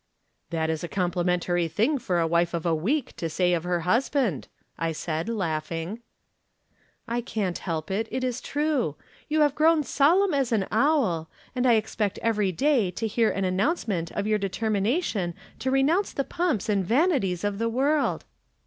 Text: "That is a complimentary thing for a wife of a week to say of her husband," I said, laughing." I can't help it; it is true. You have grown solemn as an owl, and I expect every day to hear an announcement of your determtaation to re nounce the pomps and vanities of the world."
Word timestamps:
"That 0.49 0.71
is 0.71 0.83
a 0.83 0.87
complimentary 0.87 1.67
thing 1.67 1.99
for 1.99 2.17
a 2.19 2.25
wife 2.25 2.55
of 2.55 2.65
a 2.65 2.73
week 2.73 3.15
to 3.17 3.29
say 3.29 3.53
of 3.53 3.63
her 3.65 3.81
husband," 3.81 4.47
I 4.75 4.93
said, 4.93 5.29
laughing." 5.29 6.01
I 7.07 7.21
can't 7.21 7.59
help 7.59 7.91
it; 7.91 8.07
it 8.09 8.23
is 8.23 8.41
true. 8.41 8.95
You 9.29 9.41
have 9.41 9.53
grown 9.53 9.83
solemn 9.83 10.33
as 10.33 10.51
an 10.51 10.65
owl, 10.71 11.29
and 11.55 11.67
I 11.67 11.73
expect 11.73 12.17
every 12.23 12.51
day 12.51 12.89
to 12.89 13.05
hear 13.05 13.29
an 13.29 13.45
announcement 13.45 14.09
of 14.13 14.25
your 14.25 14.39
determtaation 14.39 15.35
to 15.59 15.69
re 15.69 15.83
nounce 15.83 16.13
the 16.15 16.23
pomps 16.23 16.67
and 16.67 16.83
vanities 16.83 17.43
of 17.43 17.59
the 17.59 17.69
world." 17.69 18.25